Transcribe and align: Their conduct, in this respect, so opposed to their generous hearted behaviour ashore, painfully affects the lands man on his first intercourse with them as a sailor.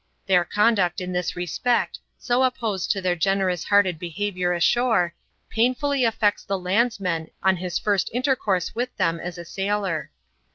Their 0.25 0.43
conduct, 0.43 0.99
in 0.99 1.11
this 1.11 1.35
respect, 1.35 1.99
so 2.17 2.41
opposed 2.41 2.89
to 2.89 3.01
their 3.03 3.15
generous 3.15 3.65
hearted 3.65 3.99
behaviour 3.99 4.51
ashore, 4.51 5.13
painfully 5.47 6.05
affects 6.05 6.43
the 6.43 6.57
lands 6.57 6.99
man 6.99 7.27
on 7.43 7.57
his 7.57 7.77
first 7.77 8.09
intercourse 8.11 8.73
with 8.73 8.97
them 8.97 9.19
as 9.19 9.37
a 9.37 9.45
sailor. 9.45 10.09